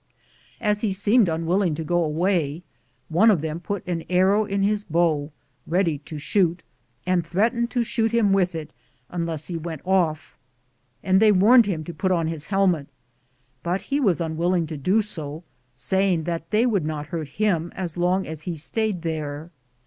As 0.59 0.81
he 0.81 0.91
seemed 0.93 1.29
unwilling 1.29 1.75
to 1.75 1.83
go 1.83 2.03
away, 2.03 2.63
one 3.09 3.29
of 3.29 3.41
them 3.41 3.59
put 3.59 3.85
an 3.85 4.03
arrow 4.09 4.45
in 4.45 4.63
his 4.63 4.83
bow 4.83 5.31
ready 5.67 5.99
to 5.99 6.17
shoot, 6.17 6.63
and 7.05 7.23
threat 7.23 7.53
ened 7.53 7.69
to 7.69 7.83
shoot 7.83 8.11
him 8.11 8.33
with 8.33 8.55
it 8.55 8.73
unless 9.11 9.45
he 9.45 9.57
went 9.57 9.83
off, 9.85 10.39
and 11.03 11.19
they 11.19 11.31
warned 11.31 11.67
him 11.67 11.83
to 11.83 11.93
put 11.93 12.11
on 12.11 12.25
his 12.25 12.47
hel 12.47 12.65
met, 12.65 12.87
but 13.61 13.79
he 13.93 13.99
was 13.99 14.19
unwilling 14.19 14.65
to 14.65 14.75
do 14.75 15.03
so, 15.03 15.43
saying 15.75 16.23
that 16.23 16.49
they 16.49 16.65
would 16.65 16.83
not 16.83 17.05
hurt 17.13 17.27
him 17.37 17.71
as 17.75 17.95
long 17.95 18.25
as 18.25 18.41
he 18.41 18.55
stayed 18.55 19.03
there. 19.03 19.51